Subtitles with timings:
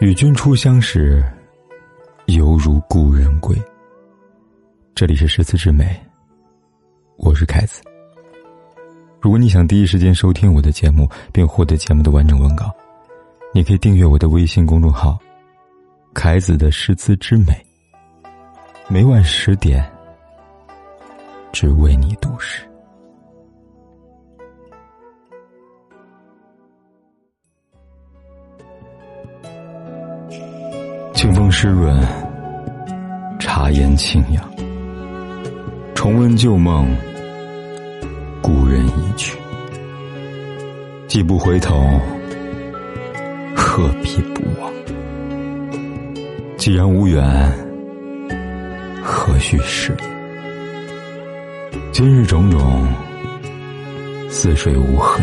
[0.00, 1.20] 与君初相识，
[2.26, 3.60] 犹如故人归。
[4.94, 6.00] 这里是诗词之美，
[7.16, 7.82] 我是凯子。
[9.20, 12.72] 如果你想第一时间收听我的节目，并获得节目的完整文稿，
[13.52, 15.18] 你可以订阅我的微信公众号
[16.14, 17.52] “凯子的诗词之美”。
[18.86, 19.84] 每晚十点，
[21.50, 22.62] 只为你读诗。
[31.18, 32.00] 清风湿润，
[33.40, 34.50] 茶烟清扬。
[35.92, 36.96] 重温旧梦，
[38.40, 39.36] 故人已去。
[41.08, 42.00] 既不回头，
[43.52, 44.72] 何必不忘？
[46.56, 47.52] 既然无缘，
[49.02, 49.92] 何须誓？
[51.90, 52.86] 今日种种，
[54.30, 55.20] 似水无痕。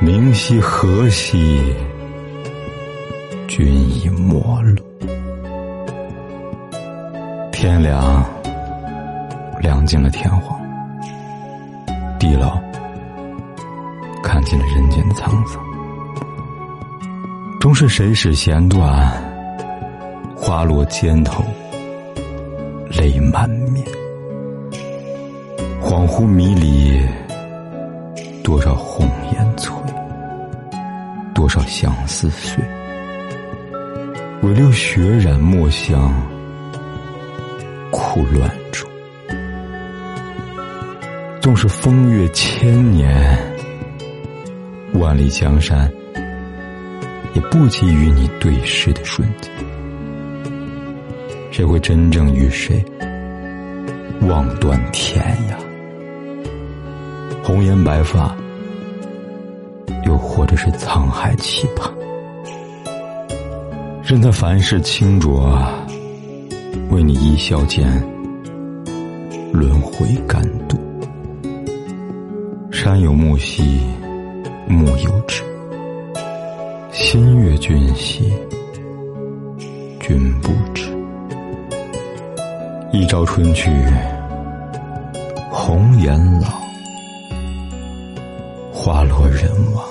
[0.00, 1.62] 明夕何夕？
[3.48, 4.76] 君已陌路，
[7.50, 8.22] 天凉，
[9.58, 10.54] 凉尽了天荒；
[12.18, 12.60] 地老，
[14.22, 15.58] 看尽了人间的沧桑。
[17.58, 19.10] 终是谁使弦断，
[20.36, 21.42] 花落肩头，
[22.90, 23.82] 泪满面。
[25.82, 27.00] 恍惚迷离，
[28.44, 29.74] 多少红颜催，
[31.34, 32.62] 多少相思碎。
[34.40, 36.14] 唯留血染墨香，
[37.90, 38.88] 苦乱中。
[41.40, 43.36] 纵是风月千年，
[44.94, 45.90] 万里江山，
[47.34, 49.52] 也不及与你对视的瞬间。
[51.50, 52.84] 谁会真正与谁
[54.20, 55.54] 望断天涯？
[57.42, 58.36] 红颜白发，
[60.06, 61.92] 又或者是沧海期盼？
[64.08, 65.54] 任他凡事清浊，
[66.88, 67.86] 为你一笑间
[69.52, 70.78] 轮回甘度。
[72.72, 73.82] 山有木兮
[74.66, 75.42] 木有枝，
[76.90, 78.32] 心悦君兮
[80.00, 80.88] 君不知。
[82.90, 83.70] 一朝春去，
[85.50, 86.48] 红颜老，
[88.72, 89.84] 花落人亡。